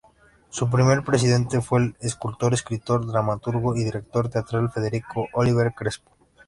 [0.49, 6.09] Su primer presidente fue el escultor, escritor, dramaturgo y director teatral Federico Oliver Crespo.